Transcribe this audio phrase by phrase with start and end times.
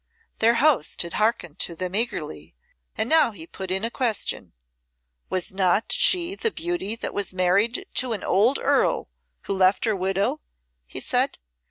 [0.39, 2.55] Their host had hearkened to them eagerly,
[2.97, 4.53] and now he put in a question.
[5.29, 9.09] "Was not she the beauty that was married to an old Earl
[9.43, 10.41] who left her widow?"
[10.87, 11.37] he said.